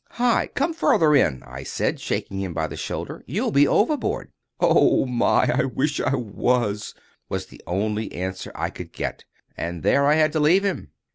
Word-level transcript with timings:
"Hi! 0.13 0.47
come 0.55 0.73
further 0.73 1.15
in," 1.15 1.43
I 1.43 1.61
said, 1.61 1.99
shaking 1.99 2.39
him 2.39 2.55
by 2.55 2.65
the 2.65 2.75
shoulder. 2.75 3.23
"You'll 3.27 3.51
be 3.51 3.67
overboard." 3.67 4.31
"Oh 4.59 5.05
my! 5.05 5.47
I 5.53 5.65
wish 5.65 5.99
I 6.01 6.15
was," 6.15 6.95
was 7.29 7.45
the 7.45 7.61
only 7.67 8.11
answer 8.11 8.51
I 8.55 8.71
could 8.71 8.93
get; 8.93 9.25
and 9.55 9.83
there 9.83 10.07
I 10.07 10.15
had 10.15 10.31
to 10.31 10.39
leave 10.39 10.65
him. 10.65 10.89